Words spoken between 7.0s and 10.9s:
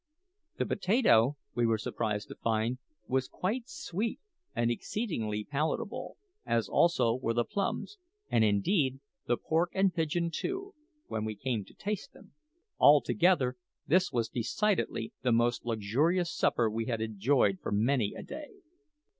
were the plums and, indeed, the pork and pigeon too